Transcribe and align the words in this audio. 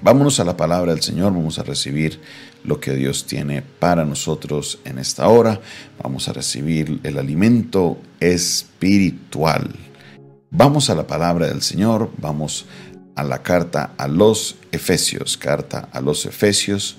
Vámonos 0.00 0.38
a 0.38 0.44
la 0.44 0.56
palabra 0.56 0.92
del 0.92 1.02
Señor, 1.02 1.32
vamos 1.32 1.58
a 1.58 1.64
recibir 1.64 2.20
lo 2.62 2.78
que 2.78 2.94
Dios 2.94 3.26
tiene 3.26 3.62
para 3.62 4.04
nosotros 4.04 4.78
en 4.84 4.98
esta 4.98 5.26
hora, 5.26 5.60
vamos 6.00 6.28
a 6.28 6.32
recibir 6.32 7.00
el 7.02 7.18
alimento 7.18 7.98
espiritual. 8.20 9.74
Vamos 10.50 10.88
a 10.88 10.94
la 10.94 11.06
palabra 11.06 11.48
del 11.48 11.62
Señor, 11.62 12.12
vamos 12.18 12.66
a 13.16 13.24
la 13.24 13.42
carta 13.42 13.94
a 13.98 14.06
los 14.06 14.54
Efesios, 14.70 15.36
carta 15.36 15.88
a 15.90 16.00
los 16.00 16.26
Efesios, 16.26 16.98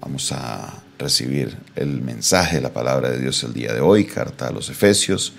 vamos 0.00 0.32
a 0.32 0.82
recibir 0.98 1.58
el 1.76 2.00
mensaje 2.00 2.62
la 2.62 2.72
palabra 2.72 3.10
de 3.10 3.20
Dios 3.20 3.44
el 3.44 3.52
día 3.52 3.74
de 3.74 3.80
hoy, 3.80 4.06
carta 4.06 4.48
a 4.48 4.50
los 4.50 4.70
Efesios, 4.70 5.34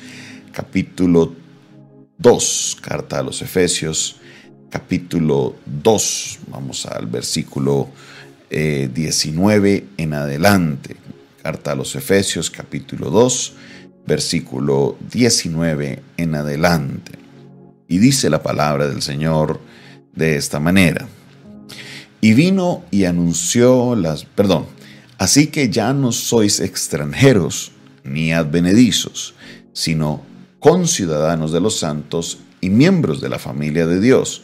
capítulo 0.51 1.33
2, 2.19 2.77
carta 2.79 3.17
a 3.17 3.23
los 3.23 3.41
Efesios, 3.41 4.20
capítulo 4.71 5.55
2, 5.65 6.39
vamos 6.47 6.85
al 6.85 7.05
versículo 7.05 7.89
19 8.49 9.73
eh, 9.73 9.85
en 9.97 10.13
adelante. 10.13 10.95
Carta 11.43 11.73
a 11.73 11.75
los 11.75 11.93
Efesios, 11.95 12.49
capítulo 12.49 13.09
2, 13.09 13.53
versículo 14.07 14.97
19 15.11 16.01
en 16.15 16.35
adelante. 16.35 17.11
Y 17.89 17.97
dice 17.97 18.29
la 18.29 18.41
palabra 18.41 18.87
del 18.87 19.01
Señor 19.01 19.59
de 20.13 20.37
esta 20.37 20.59
manera. 20.61 21.05
Y 22.21 22.33
vino 22.33 22.85
y 22.91 23.03
anunció 23.03 23.95
las, 23.95 24.23
perdón, 24.23 24.67
así 25.17 25.47
que 25.47 25.69
ya 25.69 25.91
no 25.93 26.13
sois 26.13 26.61
extranjeros 26.61 27.73
ni 28.05 28.31
advenedizos, 28.31 29.33
sino 29.73 30.21
conciudadanos 30.59 31.51
de 31.51 31.59
los 31.59 31.77
santos 31.77 32.37
y 32.61 32.69
miembros 32.69 33.19
de 33.19 33.29
la 33.29 33.39
familia 33.39 33.85
de 33.85 33.99
Dios 33.99 34.43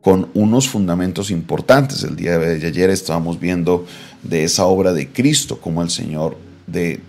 con 0.00 0.28
unos 0.34 0.68
fundamentos 0.68 1.30
importantes. 1.30 2.02
El 2.04 2.16
día 2.16 2.38
de 2.38 2.66
ayer 2.66 2.90
estábamos 2.90 3.38
viendo 3.38 3.86
de 4.22 4.44
esa 4.44 4.64
obra 4.66 4.92
de 4.92 5.08
Cristo, 5.08 5.60
como 5.60 5.82
el 5.82 5.90
Señor 5.90 6.38
de, 6.66 7.00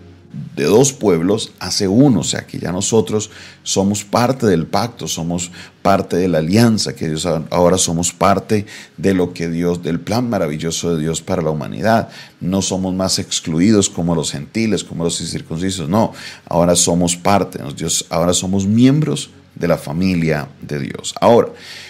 de 0.56 0.64
dos 0.66 0.92
pueblos 0.92 1.54
hace 1.60 1.88
uno, 1.88 2.22
o 2.22 2.24
sea 2.24 2.46
que 2.46 2.60
ya 2.60 2.72
nosotros 2.72 3.32
somos 3.64 4.04
parte 4.04 4.46
del 4.46 4.66
pacto, 4.66 5.08
somos 5.08 5.52
parte 5.82 6.18
de 6.18 6.28
la 6.28 6.40
alianza, 6.40 6.94
que 6.94 7.08
Dios 7.08 7.26
ahora 7.26 7.78
somos 7.78 8.12
parte 8.12 8.66
de 8.98 9.14
lo 9.14 9.34
que 9.34 9.50
Dios, 9.50 9.82
del 9.84 10.00
plan 10.00 10.30
maravilloso 10.30 10.96
de 10.96 11.02
Dios 11.02 11.22
para 11.22 11.42
la 11.42 11.50
humanidad. 11.50 12.10
No 12.42 12.62
somos 12.62 12.94
más 12.94 13.20
excluidos 13.20 13.90
como 13.90 14.16
los 14.16 14.32
gentiles, 14.32 14.84
como 14.84 15.06
los 15.06 15.20
incircuncisos, 15.22 15.88
no, 15.88 16.14
ahora 16.46 16.76
somos 16.76 17.16
parte, 17.16 17.60
Dios, 17.76 18.06
ahora 18.10 18.34
somos 18.34 18.66
miembros 18.66 19.30
de 19.62 19.68
la 19.68 19.78
familia 19.78 20.50
de 20.62 20.80
Dios. 20.80 21.16
Ahora, 21.22 21.50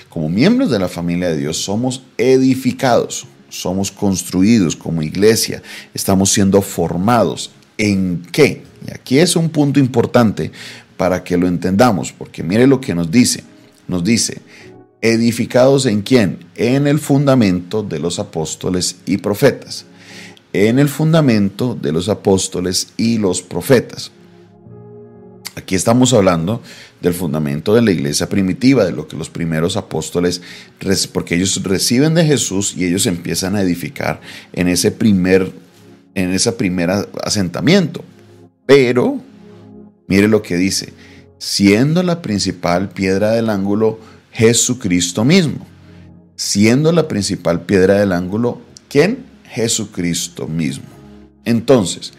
como 0.09 0.29
miembros 0.29 0.69
de 0.69 0.77
la 0.77 0.89
familia 0.89 1.29
de 1.29 1.37
Dios 1.37 1.57
somos 1.57 2.03
edificados, 2.17 3.25
somos 3.49 3.91
construidos 3.91 4.75
como 4.75 5.01
iglesia, 5.01 5.63
estamos 5.93 6.31
siendo 6.31 6.61
formados. 6.61 7.51
¿En 7.77 8.21
qué? 8.31 8.63
Y 8.87 8.93
aquí 8.93 9.17
es 9.17 9.35
un 9.35 9.49
punto 9.49 9.79
importante 9.79 10.51
para 10.97 11.23
que 11.23 11.37
lo 11.37 11.47
entendamos, 11.47 12.11
porque 12.11 12.43
mire 12.43 12.67
lo 12.67 12.79
que 12.79 12.93
nos 12.93 13.09
dice. 13.09 13.43
Nos 13.87 14.03
dice, 14.03 14.41
edificados 15.01 15.85
en 15.85 16.01
quién? 16.01 16.39
En 16.55 16.87
el 16.87 16.99
fundamento 16.99 17.81
de 17.81 17.99
los 17.99 18.19
apóstoles 18.19 18.97
y 19.05 19.17
profetas. 19.17 19.85
En 20.53 20.77
el 20.77 20.89
fundamento 20.89 21.77
de 21.81 21.91
los 21.91 22.09
apóstoles 22.09 22.89
y 22.97 23.17
los 23.17 23.41
profetas. 23.41 24.11
Aquí 25.55 25.75
estamos 25.75 26.13
hablando 26.13 26.61
del 27.01 27.13
fundamento 27.13 27.75
de 27.75 27.81
la 27.81 27.91
iglesia 27.91 28.29
primitiva, 28.29 28.85
de 28.85 28.93
lo 28.93 29.07
que 29.07 29.17
los 29.17 29.29
primeros 29.29 29.75
apóstoles, 29.75 30.41
porque 31.11 31.35
ellos 31.35 31.61
reciben 31.63 32.13
de 32.13 32.25
Jesús 32.25 32.73
y 32.77 32.85
ellos 32.85 33.05
empiezan 33.05 33.55
a 33.55 33.61
edificar 33.61 34.21
en 34.53 34.69
ese 34.69 34.91
primer, 34.91 35.51
en 36.15 36.37
asentamiento. 37.23 38.03
Pero, 38.65 39.21
mire 40.07 40.29
lo 40.29 40.41
que 40.41 40.55
dice, 40.55 40.93
siendo 41.37 42.01
la 42.01 42.21
principal 42.21 42.89
piedra 42.89 43.31
del 43.31 43.49
ángulo 43.49 43.99
Jesucristo 44.31 45.25
mismo. 45.25 45.67
Siendo 46.35 46.91
la 46.91 47.07
principal 47.07 47.61
piedra 47.61 47.99
del 47.99 48.13
ángulo, 48.13 48.61
¿quién? 48.89 49.25
Jesucristo 49.49 50.47
mismo. 50.47 50.85
Entonces, 51.45 52.13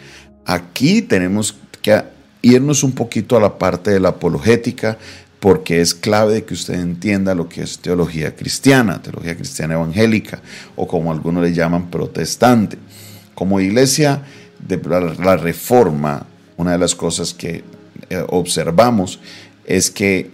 aquí 0.44 1.02
tenemos 1.02 1.56
que 1.80 2.02
irnos 2.42 2.82
un 2.82 2.92
poquito 2.92 3.36
a 3.36 3.40
la 3.40 3.58
parte 3.58 3.92
de 3.92 4.00
la 4.00 4.10
apologética, 4.10 4.98
porque 5.40 5.80
es 5.80 5.94
clave 5.94 6.34
de 6.34 6.44
que 6.44 6.54
usted 6.54 6.74
entienda 6.74 7.34
lo 7.34 7.48
que 7.48 7.62
es 7.62 7.78
teología 7.78 8.36
cristiana, 8.36 9.02
teología 9.02 9.34
cristiana 9.34 9.74
evangélica, 9.74 10.40
o 10.76 10.86
como 10.86 11.10
algunos 11.10 11.42
le 11.42 11.52
llaman 11.52 11.90
protestante. 11.90 12.78
Como 13.34 13.60
iglesia 13.60 14.22
de 14.60 14.80
la 15.18 15.36
reforma, 15.36 16.26
una 16.56 16.72
de 16.72 16.78
las 16.78 16.94
cosas 16.94 17.34
que 17.34 17.64
eh, 18.08 18.24
observamos 18.28 19.18
es 19.64 19.90
que 19.90 20.30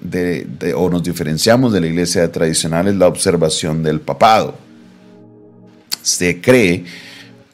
o 0.74 0.90
nos 0.90 1.02
diferenciamos 1.02 1.72
de 1.72 1.80
la 1.80 1.86
iglesia 1.86 2.30
tradicional 2.30 2.88
es 2.88 2.96
la 2.96 3.06
observación 3.06 3.82
del 3.82 4.00
papado. 4.00 4.56
Se 6.02 6.40
cree, 6.40 6.84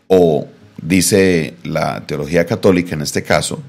o 0.09 0.47
dice 0.81 1.55
la 1.65 2.05
teología 2.07 2.47
católica 2.47 2.95
en 2.95 3.03
este 3.03 3.23
caso, 3.23 3.61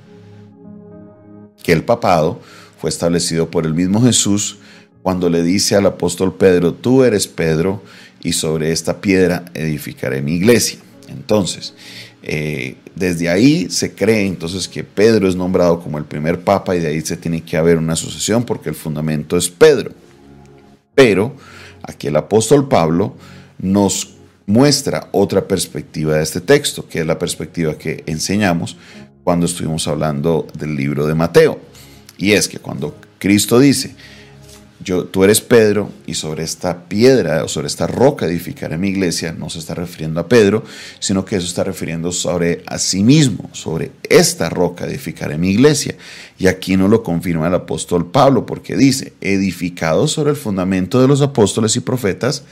que 1.66 1.72
el 1.72 1.84
papado 1.84 2.40
fue 2.80 2.92
establecido 2.92 3.50
por 3.50 3.66
el 3.66 3.74
mismo 3.74 4.00
Jesús 4.00 4.60
cuando 5.02 5.32
le 5.32 5.42
dice 5.42 5.76
al 5.76 5.88
apóstol 5.88 6.36
Pedro, 6.36 6.76
tú 6.76 7.04
eres 7.04 7.28
Pedro 7.28 7.82
y 8.22 8.34
sobre 8.34 8.72
esta 8.72 9.02
piedra 9.02 9.46
edificaré 9.56 10.22
mi 10.22 10.36
iglesia. 10.36 10.78
Entonces, 11.08 11.74
eh, 12.22 12.76
desde 12.94 13.30
ahí 13.30 13.68
se 13.72 13.96
cree 13.96 14.28
entonces 14.28 14.68
que 14.68 14.84
Pedro 14.84 15.28
es 15.28 15.36
nombrado 15.36 15.80
como 15.80 15.98
el 15.98 16.06
primer 16.06 16.42
papa 16.42 16.76
y 16.76 16.80
de 16.80 16.90
ahí 16.90 17.02
se 17.02 17.18
tiene 17.18 17.42
que 17.42 17.58
haber 17.58 17.78
una 17.78 17.96
sucesión 17.96 18.44
porque 18.44 18.70
el 18.70 18.76
fundamento 18.76 19.36
es 19.36 19.50
Pedro. 19.50 19.92
Pero 20.94 21.36
aquí 21.82 22.08
el 22.08 22.16
apóstol 22.16 22.68
Pablo 22.68 23.16
nos 23.58 24.18
muestra 24.46 25.10
otra 25.12 25.48
perspectiva 25.48 26.18
de 26.18 26.24
este 26.24 26.42
texto, 26.42 26.88
que 26.88 27.00
es 27.00 27.08
la 27.08 27.18
perspectiva 27.18 27.76
que 27.76 28.04
enseñamos 28.06 28.78
cuando 29.26 29.48
estuvimos 29.48 29.88
hablando 29.88 30.46
del 30.54 30.76
libro 30.76 31.08
de 31.08 31.16
Mateo. 31.16 31.60
Y 32.16 32.34
es 32.34 32.48
que 32.48 32.60
cuando 32.60 32.96
Cristo 33.18 33.58
dice, 33.58 33.96
yo, 34.80 35.06
tú 35.06 35.24
eres 35.24 35.42
Pedro 35.42 35.90
y 36.06 36.14
sobre 36.14 36.44
esta 36.44 36.88
piedra 36.88 37.44
o 37.44 37.48
sobre 37.48 37.66
esta 37.66 37.88
roca 37.88 38.28
edificaré 38.28 38.78
mi 38.78 38.90
iglesia, 38.90 39.34
no 39.34 39.50
se 39.50 39.58
está 39.58 39.74
refiriendo 39.74 40.20
a 40.20 40.28
Pedro, 40.28 40.64
sino 41.00 41.26
que 41.26 41.38
eso 41.38 41.48
está 41.48 41.64
refiriendo 41.64 42.12
sobre 42.12 42.62
a 42.68 42.78
sí 42.78 43.04
mismo, 43.04 43.50
sobre 43.52 43.94
esta 44.08 44.48
roca 44.48 44.86
edificaré 44.86 45.40
mi 45.40 45.50
iglesia. 45.50 45.96
Y 46.38 46.46
aquí 46.46 46.78
no 46.78 46.88
lo 46.88 47.02
confirma 47.02 47.48
el 47.48 47.56
apóstol 47.56 48.12
Pablo 48.12 48.46
porque 48.46 48.78
dice, 48.78 49.14
edificado 49.22 50.08
sobre 50.08 50.30
el 50.30 50.38
fundamento 50.38 51.02
de 51.02 51.08
los 51.08 51.24
apóstoles 51.24 51.76
y 51.76 51.80
profetas, 51.80 52.44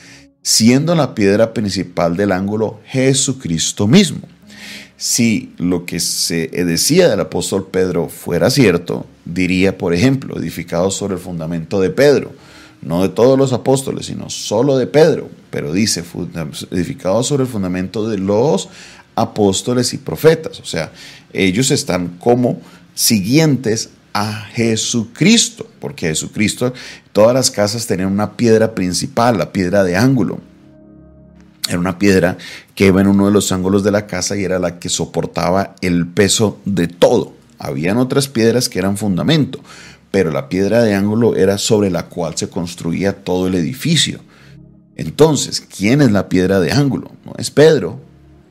siendo 0.41 0.95
la 0.95 1.13
piedra 1.13 1.53
principal 1.53 2.17
del 2.17 2.31
ángulo 2.31 2.79
Jesucristo 2.87 3.87
mismo 3.87 4.32
si 5.03 5.51
lo 5.57 5.85
que 5.85 5.99
se 5.99 6.47
decía 6.47 7.09
del 7.09 7.19
apóstol 7.19 7.67
Pedro 7.69 8.07
fuera 8.07 8.49
cierto, 8.49 9.05
diría, 9.25 9.77
por 9.77 9.93
ejemplo, 9.93 10.39
edificado 10.39 10.91
sobre 10.91 11.15
el 11.15 11.19
fundamento 11.19 11.81
de 11.81 11.89
Pedro, 11.89 12.31
no 12.81 13.01
de 13.01 13.09
todos 13.09 13.37
los 13.37 13.51
apóstoles, 13.51 14.05
sino 14.05 14.29
solo 14.29 14.77
de 14.77 14.87
Pedro, 14.87 15.29
pero 15.49 15.73
dice, 15.73 16.05
edificado 16.71 17.21
sobre 17.21 17.43
el 17.43 17.49
fundamento 17.49 18.07
de 18.07 18.17
los 18.17 18.69
apóstoles 19.13 19.93
y 19.93 19.97
profetas, 19.97 20.61
o 20.61 20.65
sea, 20.65 20.93
ellos 21.33 21.69
están 21.71 22.17
como 22.17 22.61
siguientes 22.95 23.89
a 24.13 24.45
Jesucristo, 24.53 25.67
porque 25.81 26.07
Jesucristo, 26.07 26.73
todas 27.11 27.33
las 27.33 27.51
casas 27.51 27.85
tenían 27.87 28.09
una 28.09 28.37
piedra 28.37 28.73
principal, 28.73 29.37
la 29.37 29.51
piedra 29.51 29.83
de 29.83 29.97
ángulo, 29.97 30.39
era 31.67 31.79
una 31.79 31.97
piedra 31.97 32.37
que 32.75 32.87
iba 32.87 33.01
en 33.01 33.07
uno 33.07 33.27
de 33.27 33.31
los 33.31 33.51
ángulos 33.51 33.83
de 33.83 33.91
la 33.91 34.07
casa 34.07 34.35
y 34.35 34.43
era 34.43 34.59
la 34.59 34.79
que 34.79 34.89
soportaba 34.89 35.75
el 35.81 36.07
peso 36.07 36.59
de 36.65 36.87
todo. 36.87 37.33
Habían 37.59 37.97
otras 37.97 38.27
piedras 38.27 38.67
que 38.69 38.79
eran 38.79 38.97
fundamento, 38.97 39.59
pero 40.11 40.31
la 40.31 40.49
piedra 40.49 40.81
de 40.81 40.95
ángulo 40.95 41.35
era 41.35 41.57
sobre 41.57 41.89
la 41.89 42.07
cual 42.07 42.35
se 42.37 42.49
construía 42.49 43.23
todo 43.23 43.47
el 43.47 43.55
edificio. 43.55 44.19
Entonces, 44.95 45.61
¿quién 45.61 46.01
es 46.01 46.11
la 46.11 46.29
piedra 46.29 46.59
de 46.59 46.71
ángulo? 46.71 47.11
No 47.25 47.33
es 47.37 47.51
Pedro, 47.51 47.99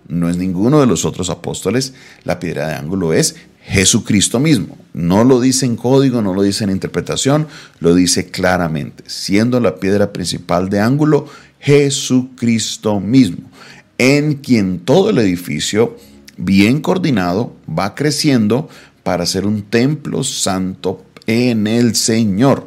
no 0.08 0.28
es 0.28 0.36
ninguno 0.36 0.80
de 0.80 0.86
los 0.86 1.04
otros 1.04 1.30
apóstoles. 1.30 1.94
La 2.24 2.40
piedra 2.40 2.69
de 2.69 2.74
ángulo 2.74 3.12
es 3.12 3.36
Jesucristo 3.64 4.40
mismo. 4.40 4.76
No 4.92 5.24
lo 5.24 5.40
dice 5.40 5.66
en 5.66 5.76
código, 5.76 6.20
no 6.20 6.34
lo 6.34 6.42
dice 6.42 6.64
en 6.64 6.70
interpretación, 6.70 7.46
lo 7.80 7.94
dice 7.94 8.30
claramente, 8.30 9.04
siendo 9.06 9.60
la 9.60 9.76
piedra 9.76 10.12
principal 10.12 10.69
de 10.69 10.80
ángulo 10.80 11.26
Jesucristo 11.60 12.98
mismo, 12.98 13.48
en 14.02 14.34
quien 14.34 14.81
todo 14.81 15.10
el 15.10 15.19
edificio, 15.19 15.96
bien 16.37 16.81
coordinado, 16.81 17.54
va 17.69 17.94
creciendo 17.94 18.69
para 19.04 19.26
ser 19.26 19.46
un 19.46 19.62
templo 19.62 20.25
santo 20.25 21.04
en 21.28 21.69
el 21.69 21.94
Señor. 21.94 22.66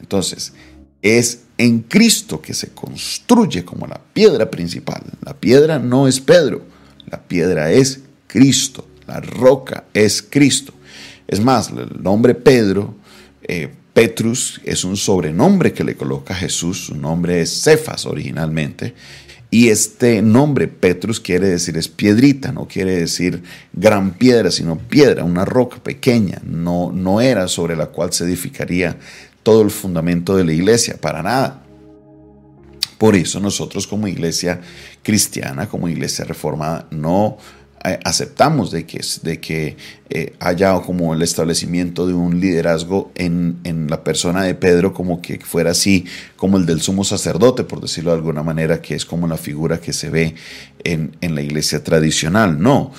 Entonces, 0.00 0.54
es 1.02 1.42
en 1.56 1.82
Cristo 1.82 2.42
que 2.42 2.52
se 2.52 2.70
construye 2.70 3.64
como 3.64 3.86
la 3.86 4.00
piedra 4.12 4.50
principal. 4.50 5.04
La 5.24 5.34
piedra 5.34 5.78
no 5.78 6.08
es 6.08 6.18
Pedro, 6.18 6.64
la 7.08 7.22
piedra 7.22 7.70
es 7.70 8.00
Cristo, 8.26 8.88
la 9.06 9.20
roca 9.20 9.84
es 9.94 10.20
Cristo. 10.20 10.72
Es 11.28 11.38
más, 11.38 11.70
el 11.70 12.02
nombre 12.02 12.34
Pedro, 12.34 12.96
eh, 13.42 13.70
Petrus, 13.94 14.60
es 14.64 14.82
un 14.82 14.96
sobrenombre 14.96 15.72
que 15.72 15.84
le 15.84 15.94
coloca 15.94 16.34
Jesús, 16.34 16.86
su 16.86 16.96
nombre 16.96 17.40
es 17.40 17.62
Cefas 17.62 18.04
originalmente, 18.04 18.94
y 19.56 19.70
este 19.70 20.20
nombre 20.20 20.68
Petrus 20.68 21.18
quiere 21.18 21.48
decir 21.48 21.78
es 21.78 21.88
piedrita, 21.88 22.52
no 22.52 22.68
quiere 22.68 22.94
decir 22.94 23.42
gran 23.72 24.10
piedra, 24.10 24.50
sino 24.50 24.76
piedra, 24.76 25.24
una 25.24 25.46
roca 25.46 25.78
pequeña, 25.82 26.42
no, 26.44 26.92
no 26.92 27.22
era 27.22 27.48
sobre 27.48 27.74
la 27.74 27.86
cual 27.86 28.12
se 28.12 28.24
edificaría 28.24 28.98
todo 29.42 29.62
el 29.62 29.70
fundamento 29.70 30.36
de 30.36 30.44
la 30.44 30.52
iglesia, 30.52 30.98
para 31.00 31.22
nada. 31.22 31.62
Por 32.98 33.16
eso 33.16 33.40
nosotros 33.40 33.86
como 33.86 34.06
iglesia 34.06 34.60
cristiana, 35.02 35.66
como 35.70 35.88
iglesia 35.88 36.26
reformada, 36.26 36.86
no 36.90 37.38
aceptamos 38.04 38.70
de 38.70 38.84
que, 38.84 39.00
de 39.22 39.40
que 39.40 39.76
eh, 40.10 40.34
haya 40.40 40.74
como 40.80 41.14
el 41.14 41.22
establecimiento 41.22 42.06
de 42.06 42.14
un 42.14 42.40
liderazgo 42.40 43.12
en, 43.14 43.56
la 43.88 44.02
persona 44.02 44.42
de 44.42 44.54
Pedro 44.54 44.92
como 44.92 45.22
que 45.22 45.38
fuera 45.38 45.70
así 45.70 46.04
como 46.36 46.56
el 46.56 46.66
del 46.66 46.80
sumo 46.80 47.04
sacerdote, 47.04 47.64
por 47.64 47.80
decirlo 47.80 48.10
de 48.10 48.18
alguna 48.18 48.42
manera, 48.42 48.82
que 48.82 48.94
es 48.94 49.04
como 49.04 49.28
la 49.28 49.36
figura 49.36 49.80
que 49.80 49.92
se 49.92 50.10
ve 50.10 50.34
en, 50.84 51.16
en 51.20 51.34
la 51.34 51.42
iglesia 51.42 51.84
tradicional. 51.84 52.60
No, 52.60 52.92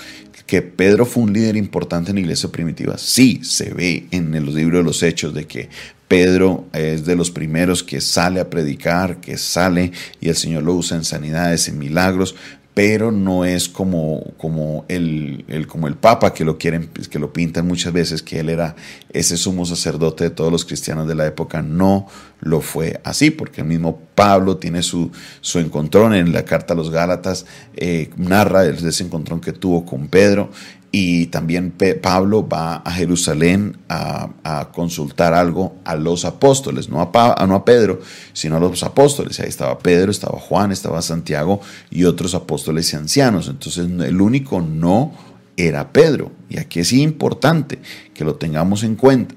que 0.46 0.62
Pedro 0.62 1.06
fue 1.06 1.24
un 1.24 1.34
líder 1.34 1.58
importante 1.58 2.12
en 2.12 2.16
la 2.16 2.22
iglesia 2.22 2.50
primitiva, 2.50 2.98
sí 2.98 3.42
se 3.44 3.74
ve 3.74 4.08
en 4.12 4.32
los 4.46 4.56
libros 4.56 4.80
de 4.80 4.84
los 4.84 5.04
hechos 5.04 5.34
de 5.34 5.46
que 5.46 5.70
Pedro 6.08 6.68
es 6.72 7.06
de 7.06 7.16
los 7.16 7.32
primeros 7.32 7.84
que 7.84 8.00
sale 8.00 8.40
a 8.40 8.50
predicar, 8.50 9.20
que 9.20 9.38
sale 9.38 9.92
y 10.22 10.30
el 10.30 10.36
Señor 10.36 10.64
lo 10.64 10.74
usa 10.74 10.96
en 10.96 11.04
sanidades, 11.04 11.68
en 11.68 11.78
milagros, 11.78 12.36
pero 12.78 13.12
no 13.12 13.44
es 13.44 13.70
como, 13.70 14.22
como, 14.38 14.86
el, 14.88 15.66
como 15.68 15.88
el 15.88 15.96
Papa 15.96 16.32
que 16.32 16.46
lo 16.46 16.60
quieren, 16.60 16.92
que 17.10 17.18
lo 17.18 17.34
pintan 17.34 17.66
muchas 17.66 17.92
veces, 17.92 18.22
que 18.22 18.40
él 18.40 18.50
era 18.50 18.76
ese 19.10 19.36
sumo 19.36 19.66
sacerdote 19.66 20.26
de 20.26 20.30
todos 20.30 20.52
los 20.52 20.64
cristianos 20.64 21.08
de 21.08 21.16
la 21.16 21.26
época. 21.26 21.64
No 21.64 22.06
lo 22.40 22.62
fue 22.62 23.02
así, 23.04 23.32
porque 23.32 23.62
el 23.62 23.68
mismo 23.68 24.00
Pablo 24.14 24.58
tiene 24.58 24.84
su, 24.84 25.10
su 25.42 25.58
encontrón 25.58 26.14
en 26.14 26.32
la 26.32 26.46
carta 26.46 26.76
a 26.76 26.78
los 26.78 26.92
Gálatas, 26.92 27.48
eh, 27.76 28.12
narra 28.16 28.64
ese 28.66 29.04
encontrón 29.04 29.42
que 29.42 29.54
tuvo 29.54 29.84
con 29.84 30.08
Pedro 30.08 30.52
y 30.92 31.28
también 31.28 31.74
Pablo 32.02 32.48
va 32.48 32.78
a 32.78 32.92
Jerusalén 32.92 33.78
a, 33.90 34.70
consultar 34.74 35.34
algo 35.34 35.76
a 35.84 35.96
los 35.96 36.24
apóstoles, 36.24 36.90
no 36.90 37.02
a, 37.02 37.46
no 37.46 37.56
a 37.56 37.66
Pedro, 37.66 38.02
sino 38.34 38.58
a 38.58 38.60
los 38.60 38.84
apóstoles. 38.84 39.40
Ahí 39.40 39.50
estaba 39.50 39.78
Pedro, 39.80 40.12
estaba 40.12 40.40
Juan, 40.40 40.72
estaba 40.72 41.02
Santiago 41.02 41.62
y 41.92 42.06
otros 42.06 42.36
apóstoles 42.36 42.92
y 42.94 42.96
ancianos. 42.96 43.48
Entonces 43.48 43.88
el 43.88 44.22
único 44.22 44.62
no 44.62 45.14
era 45.58 45.92
Pedro. 45.92 46.32
Y 46.50 46.58
aquí 46.58 46.80
es 46.80 46.94
importante 46.94 47.80
que 48.14 48.24
lo 48.24 48.36
tengamos 48.36 48.84
en 48.84 48.96
cuenta. 48.96 49.36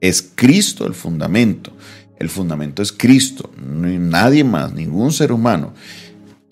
Es 0.00 0.30
Cristo 0.34 0.86
el 0.86 0.94
fundamento. 0.94 1.72
El 2.18 2.28
fundamento 2.28 2.82
es 2.82 2.92
Cristo, 2.92 3.50
nadie 3.58 4.44
más, 4.44 4.72
ningún 4.72 5.12
ser 5.12 5.32
humano 5.32 5.72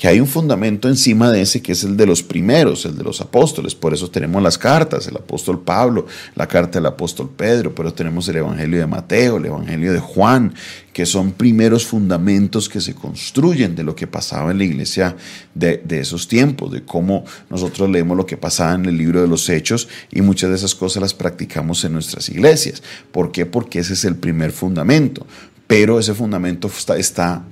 que 0.01 0.09
hay 0.09 0.19
un 0.19 0.27
fundamento 0.27 0.89
encima 0.89 1.31
de 1.31 1.43
ese 1.43 1.61
que 1.61 1.73
es 1.73 1.85
el 1.85 1.95
de 1.95 2.07
los 2.07 2.23
primeros, 2.23 2.87
el 2.87 2.97
de 2.97 3.05
los 3.05 3.21
apóstoles. 3.21 3.75
Por 3.75 3.93
eso 3.93 4.11
tenemos 4.11 4.43
las 4.43 4.57
cartas, 4.57 5.07
el 5.07 5.17
apóstol 5.17 5.61
Pablo, 5.61 6.07
la 6.37 6.49
carta 6.49 6.79
del 6.79 6.87
apóstol 6.87 7.29
Pedro, 7.37 7.75
pero 7.75 7.93
tenemos 7.93 8.27
el 8.31 8.37
Evangelio 8.37 8.81
de 8.81 8.87
Mateo, 8.87 9.37
el 9.37 9.45
Evangelio 9.45 9.93
de 9.93 9.99
Juan, 9.99 10.55
que 10.95 11.05
son 11.05 11.33
primeros 11.33 11.85
fundamentos 11.85 12.71
que 12.71 12.81
se 12.81 12.95
construyen 12.95 13.77
de 13.77 13.85
lo 13.85 13.95
que 13.95 14.07
pasaba 14.07 14.53
en 14.53 14.57
la 14.57 14.65
iglesia 14.65 15.17
de, 15.55 15.83
esos 15.91 16.29
tiempos, 16.29 16.73
de 16.73 16.83
cómo 16.83 17.27
nosotros 17.51 17.91
leemos 17.91 18.17
lo 18.17 18.25
que 18.25 18.39
pasaba 18.39 18.73
en 18.77 18.87
el 18.87 18.97
libro 18.97 19.21
de 19.21 19.29
los 19.29 19.51
hechos 19.51 19.87
y 20.11 20.23
muchas 20.23 20.49
de 20.49 20.57
esas 20.57 20.75
cosas 20.75 21.03
las 21.03 21.13
practicamos 21.13 21.85
en 21.85 21.93
nuestras 21.93 22.31
iglesias. 22.31 22.83
¿Por 23.13 23.33
qué? 23.33 23.45
Porque 23.45 23.81
ese 23.81 23.93
es 23.93 24.07
el 24.07 24.17
primer 24.17 24.51
fundamento. 24.51 25.27
Pero 25.67 26.01
ese 26.01 26.15
fundamento 26.15 26.71
está 26.97 27.45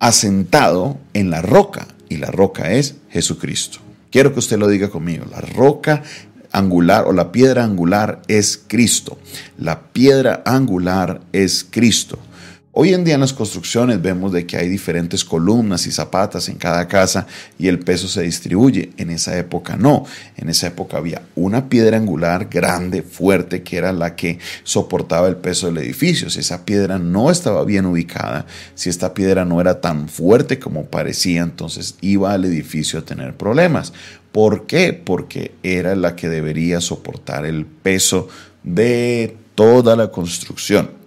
asentado 0.00 0.98
en 1.14 1.30
la 1.30 1.42
roca 1.42 1.86
y 2.08 2.16
la 2.16 2.30
roca 2.32 2.72
es 2.72 2.96
Jesucristo. 3.10 3.78
Quiero 4.10 4.32
que 4.32 4.40
usted 4.40 4.58
lo 4.58 4.66
diga 4.66 4.90
conmigo. 4.90 5.24
La 5.30 5.40
roca 5.40 6.02
angular 6.50 7.04
o 7.06 7.12
la 7.12 7.30
piedra 7.30 7.62
angular 7.62 8.20
es 8.26 8.60
Cristo. 8.66 9.18
La 9.56 9.80
piedra 9.92 10.42
angular 10.44 11.20
es 11.32 11.64
Cristo. 11.70 12.18
Hoy 12.72 12.94
en 12.94 13.02
día 13.02 13.14
en 13.14 13.20
las 13.20 13.32
construcciones 13.32 14.00
vemos 14.00 14.30
de 14.30 14.46
que 14.46 14.56
hay 14.56 14.68
diferentes 14.68 15.24
columnas 15.24 15.88
y 15.88 15.90
zapatas 15.90 16.48
en 16.48 16.54
cada 16.54 16.86
casa 16.86 17.26
y 17.58 17.66
el 17.66 17.80
peso 17.80 18.06
se 18.06 18.22
distribuye. 18.22 18.90
En 18.96 19.10
esa 19.10 19.36
época 19.36 19.76
no. 19.76 20.04
En 20.36 20.48
esa 20.48 20.68
época 20.68 20.98
había 20.98 21.20
una 21.34 21.68
piedra 21.68 21.96
angular 21.96 22.46
grande, 22.48 23.02
fuerte, 23.02 23.64
que 23.64 23.76
era 23.76 23.92
la 23.92 24.14
que 24.14 24.38
soportaba 24.62 25.26
el 25.26 25.34
peso 25.34 25.66
del 25.66 25.78
edificio. 25.78 26.30
Si 26.30 26.38
esa 26.38 26.64
piedra 26.64 27.00
no 27.00 27.32
estaba 27.32 27.64
bien 27.64 27.86
ubicada, 27.86 28.46
si 28.76 28.88
esta 28.88 29.14
piedra 29.14 29.44
no 29.44 29.60
era 29.60 29.80
tan 29.80 30.08
fuerte 30.08 30.60
como 30.60 30.84
parecía, 30.84 31.42
entonces 31.42 31.96
iba 32.00 32.32
al 32.32 32.44
edificio 32.44 33.00
a 33.00 33.04
tener 33.04 33.36
problemas. 33.36 33.92
¿Por 34.30 34.68
qué? 34.68 34.92
Porque 34.92 35.56
era 35.64 35.96
la 35.96 36.14
que 36.14 36.28
debería 36.28 36.80
soportar 36.80 37.46
el 37.46 37.66
peso 37.66 38.28
de 38.62 39.36
toda 39.56 39.96
la 39.96 40.12
construcción. 40.12 40.99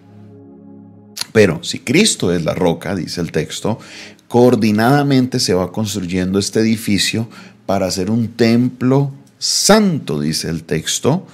Pero 1.31 1.63
si 1.63 1.80
Cristo 1.80 2.31
es 2.31 2.44
la 2.44 2.54
roca, 2.54 2.95
dice 2.95 3.21
el 3.21 3.31
texto, 3.31 3.80
coordinadamente 4.27 5.39
se 5.39 5.54
va 5.54 5.71
construyendo 5.71 6.39
este 6.39 6.60
edificio 6.60 7.27
para 7.65 7.88
hacer 7.88 8.10
un 8.10 8.30
templo 8.30 9.12
santo, 9.38 10.20
dice 10.20 10.50
el 10.50 10.63
texto, 10.63 11.25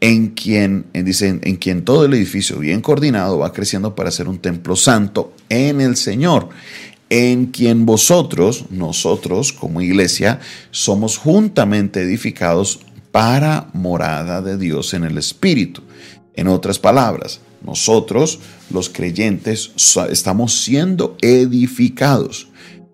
en 0.00 0.28
quien, 0.28 0.86
dice, 0.92 1.40
en 1.42 1.56
quien 1.56 1.84
todo 1.84 2.04
el 2.04 2.14
edificio 2.14 2.58
bien 2.58 2.80
coordinado 2.82 3.38
va 3.38 3.52
creciendo 3.52 3.94
para 3.94 4.10
ser 4.10 4.28
un 4.28 4.38
templo 4.38 4.76
santo 4.76 5.32
en 5.48 5.80
el 5.80 5.96
Señor, 5.96 6.50
en 7.08 7.46
quien 7.46 7.86
vosotros, 7.86 8.66
nosotros 8.70 9.52
como 9.52 9.80
iglesia, 9.80 10.40
somos 10.70 11.16
juntamente 11.16 12.02
edificados 12.02 12.80
para 13.10 13.70
morada 13.72 14.42
de 14.42 14.58
Dios 14.58 14.92
en 14.92 15.04
el 15.04 15.16
Espíritu. 15.16 15.82
En 16.34 16.48
otras 16.48 16.78
palabras, 16.78 17.40
nosotros, 17.66 18.38
los 18.70 18.88
creyentes, 18.88 19.72
estamos 20.10 20.62
siendo 20.62 21.16
edificados. 21.20 22.48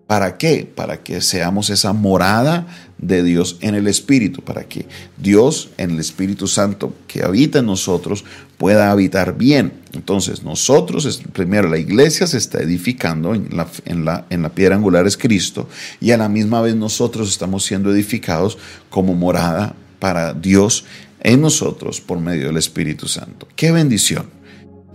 ¿Para 0.07 0.37
qué? 0.37 0.69
Para 0.75 1.01
que 1.01 1.21
seamos 1.21 1.69
esa 1.69 1.93
morada 1.93 2.67
de 2.97 3.23
Dios 3.23 3.57
en 3.61 3.75
el 3.75 3.87
Espíritu, 3.87 4.41
para 4.41 4.65
que 4.65 4.85
Dios 5.17 5.69
en 5.77 5.91
el 5.91 5.99
Espíritu 5.99 6.47
Santo 6.47 6.93
que 7.07 7.23
habita 7.23 7.59
en 7.59 7.67
nosotros 7.67 8.25
pueda 8.57 8.91
habitar 8.91 9.37
bien. 9.37 9.73
Entonces 9.93 10.43
nosotros, 10.43 11.21
primero 11.31 11.69
la 11.69 11.77
iglesia 11.77 12.27
se 12.27 12.37
está 12.37 12.59
edificando, 12.59 13.33
en 13.33 13.55
la, 13.55 13.67
en 13.85 14.05
la, 14.05 14.25
en 14.29 14.41
la 14.41 14.49
piedra 14.49 14.75
angular 14.75 15.07
es 15.07 15.17
Cristo, 15.17 15.69
y 16.01 16.11
a 16.11 16.17
la 16.17 16.29
misma 16.29 16.61
vez 16.61 16.75
nosotros 16.75 17.29
estamos 17.29 17.63
siendo 17.63 17.91
edificados 17.91 18.57
como 18.89 19.13
morada 19.13 19.75
para 19.99 20.33
Dios 20.33 20.85
en 21.21 21.41
nosotros 21.41 22.01
por 22.01 22.19
medio 22.19 22.47
del 22.47 22.57
Espíritu 22.57 23.07
Santo. 23.07 23.47
¡Qué 23.55 23.71
bendición! 23.71 24.42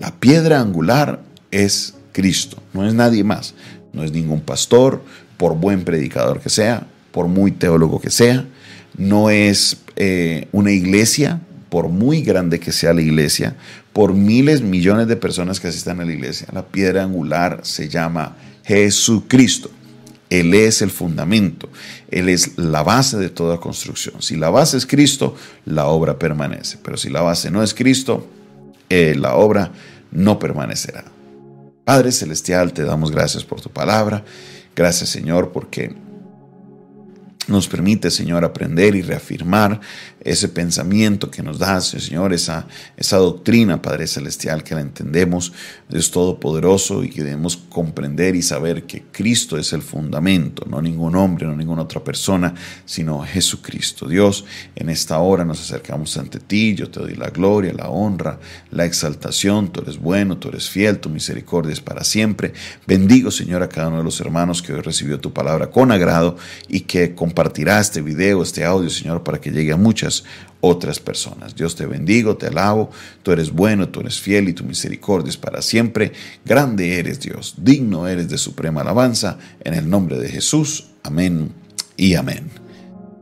La 0.00 0.14
piedra 0.14 0.60
angular 0.60 1.20
es 1.50 1.94
Cristo, 2.12 2.62
no 2.72 2.86
es 2.86 2.94
nadie 2.94 3.24
más, 3.24 3.54
no 3.92 4.04
es 4.04 4.12
ningún 4.12 4.40
pastor, 4.40 5.02
por 5.36 5.56
buen 5.56 5.84
predicador 5.84 6.40
que 6.40 6.50
sea, 6.50 6.86
por 7.12 7.28
muy 7.28 7.52
teólogo 7.52 8.00
que 8.00 8.10
sea, 8.10 8.46
no 8.96 9.30
es 9.30 9.78
eh, 9.96 10.48
una 10.52 10.72
iglesia, 10.72 11.40
por 11.68 11.88
muy 11.88 12.22
grande 12.22 12.60
que 12.60 12.72
sea 12.72 12.92
la 12.92 13.02
iglesia, 13.02 13.56
por 13.92 14.14
miles, 14.14 14.62
millones 14.62 15.08
de 15.08 15.16
personas 15.16 15.60
que 15.60 15.68
asistan 15.68 16.00
a 16.00 16.04
la 16.04 16.12
iglesia. 16.12 16.48
La 16.52 16.66
piedra 16.66 17.02
angular 17.02 17.60
se 17.62 17.88
llama 17.88 18.36
Jesucristo. 18.64 19.70
Él 20.30 20.52
es 20.52 20.82
el 20.82 20.90
fundamento, 20.90 21.70
Él 22.10 22.28
es 22.28 22.58
la 22.58 22.82
base 22.82 23.16
de 23.16 23.30
toda 23.30 23.58
construcción. 23.58 24.20
Si 24.20 24.36
la 24.36 24.50
base 24.50 24.76
es 24.76 24.84
Cristo, 24.84 25.34
la 25.64 25.86
obra 25.86 26.18
permanece. 26.18 26.78
Pero 26.82 26.98
si 26.98 27.08
la 27.08 27.22
base 27.22 27.50
no 27.50 27.62
es 27.62 27.72
Cristo, 27.72 28.28
la 28.90 29.34
obra 29.34 29.72
no 30.10 30.38
permanecerá. 30.38 31.04
Padre 31.84 32.12
Celestial, 32.12 32.72
te 32.72 32.84
damos 32.84 33.10
gracias 33.10 33.44
por 33.44 33.60
tu 33.60 33.70
palabra. 33.70 34.24
Gracias 34.74 35.08
Señor 35.10 35.52
porque 35.52 35.94
nos 37.48 37.68
permite, 37.68 38.10
Señor, 38.10 38.44
aprender 38.44 38.94
y 38.94 39.02
reafirmar 39.02 39.80
ese 40.20 40.48
pensamiento 40.48 41.30
que 41.30 41.42
nos 41.42 41.58
das, 41.58 41.88
Señor, 41.88 42.32
esa, 42.32 42.66
esa 42.96 43.16
doctrina, 43.16 43.80
Padre 43.80 44.06
Celestial, 44.06 44.62
que 44.62 44.74
la 44.74 44.80
entendemos, 44.80 45.52
Dios 45.88 46.10
Todopoderoso, 46.10 47.04
y 47.04 47.10
que 47.10 47.22
debemos 47.22 47.56
comprender 47.56 48.36
y 48.36 48.42
saber 48.42 48.84
que 48.84 49.04
Cristo 49.12 49.56
es 49.58 49.72
el 49.72 49.82
fundamento, 49.82 50.66
no 50.68 50.82
ningún 50.82 51.16
hombre, 51.16 51.46
no 51.46 51.56
ninguna 51.56 51.82
otra 51.82 52.02
persona, 52.02 52.54
sino 52.84 53.22
Jesucristo. 53.22 54.06
Dios, 54.06 54.44
en 54.74 54.90
esta 54.90 55.18
hora 55.18 55.44
nos 55.44 55.60
acercamos 55.60 56.16
ante 56.16 56.40
ti, 56.40 56.74
yo 56.74 56.90
te 56.90 57.00
doy 57.00 57.14
la 57.14 57.30
gloria, 57.30 57.72
la 57.72 57.88
honra, 57.88 58.38
la 58.70 58.84
exaltación, 58.84 59.72
tú 59.72 59.80
eres 59.80 59.98
bueno, 59.98 60.38
tú 60.38 60.48
eres 60.48 60.68
fiel, 60.68 60.98
tu 60.98 61.08
misericordia 61.08 61.72
es 61.72 61.80
para 61.80 62.04
siempre. 62.04 62.52
Bendigo, 62.86 63.30
Señor, 63.30 63.62
a 63.62 63.68
cada 63.68 63.88
uno 63.88 63.98
de 63.98 64.04
los 64.04 64.20
hermanos 64.20 64.62
que 64.62 64.72
hoy 64.72 64.80
recibió 64.80 65.20
tu 65.20 65.32
palabra 65.32 65.70
con 65.70 65.92
agrado 65.92 66.36
y 66.68 66.80
que 66.80 67.14
compartirá 67.38 67.78
este 67.78 68.02
video, 68.02 68.42
este 68.42 68.64
audio, 68.64 68.90
Señor, 68.90 69.22
para 69.22 69.40
que 69.40 69.52
llegue 69.52 69.70
a 69.70 69.76
muchas 69.76 70.24
otras 70.60 70.98
personas. 70.98 71.54
Dios 71.54 71.76
te 71.76 71.86
bendigo, 71.86 72.36
te 72.36 72.48
alabo, 72.48 72.90
tú 73.22 73.30
eres 73.30 73.52
bueno, 73.52 73.90
tú 73.90 74.00
eres 74.00 74.18
fiel 74.20 74.48
y 74.48 74.54
tu 74.54 74.64
misericordia 74.64 75.30
es 75.30 75.36
para 75.36 75.62
siempre. 75.62 76.10
Grande 76.44 76.98
eres 76.98 77.20
Dios, 77.20 77.54
digno 77.56 78.08
eres 78.08 78.28
de 78.28 78.38
suprema 78.38 78.80
alabanza, 78.80 79.38
en 79.62 79.74
el 79.74 79.88
nombre 79.88 80.18
de 80.18 80.28
Jesús. 80.28 80.88
Amén 81.04 81.52
y 81.96 82.16
amén. 82.16 82.50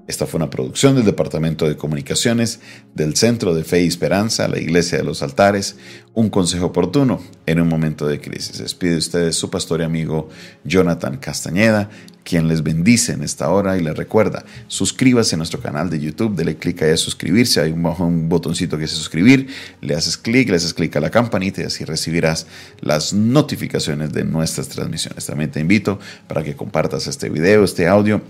Esta 0.07 0.25
fue 0.25 0.39
una 0.39 0.49
producción 0.49 0.95
del 0.95 1.05
Departamento 1.05 1.69
de 1.69 1.77
Comunicaciones 1.77 2.61
del 2.95 3.17
Centro 3.17 3.55
de 3.55 3.65
Fe 3.65 3.83
y 3.83 3.89
Esperanza, 3.89 4.49
la 4.49 4.59
Iglesia 4.59 4.97
de 4.97 5.05
los 5.05 5.21
Altares, 5.21 5.77
un 6.15 6.31
consejo 6.31 6.67
oportuno 6.67 7.21
en 7.45 7.61
un 7.61 7.69
momento 7.69 8.07
de 8.07 8.21
crisis. 8.21 8.59
Despide 8.59 8.97
ustedes 8.97 9.37
su 9.37 9.51
pastor 9.51 9.81
y 9.81 9.85
amigo 9.85 10.29
Jonathan 10.65 11.19
Castañeda, 11.19 11.91
quien 12.27 12.49
les 12.49 12.65
bendice 12.65 13.13
en 13.13 13.23
esta 13.23 13.49
hora 13.51 13.79
y 13.79 13.83
les 13.83 13.97
recuerda, 13.97 14.45
suscríbase 14.67 15.37
a 15.37 15.39
nuestro 15.39 15.61
canal 15.61 15.89
de 15.89 16.01
YouTube, 16.01 16.35
dele 16.35 16.57
clic 16.57 16.83
ahí 16.83 16.91
a 16.91 16.97
suscribirse, 16.97 17.61
hay 17.61 17.71
un, 17.71 17.87
un 17.87 18.29
botoncito 18.29 18.77
que 18.77 18.83
dice 18.83 18.97
suscribir, 18.97 19.47
le 19.81 19.95
haces 19.95 20.17
clic, 20.17 20.51
le 20.51 20.57
haces 20.57 20.75
clic 20.75 20.97
a 20.97 21.01
la 21.01 21.11
campanita 21.11 21.63
y 21.63 21.65
así 21.65 21.85
recibirás 21.85 22.49
las 22.81 23.13
notificaciones 23.13 24.13
de 24.13 24.25
nuestras 24.25 24.69
transmisiones. 24.69 25.25
También 25.25 25.53
te 25.53 25.61
invito 25.61 26.01
para 26.27 26.43
que 26.43 26.57
compartas 26.57 27.07
este 27.07 27.29
video, 27.29 27.63
este 27.63 27.87
audio 27.87 28.21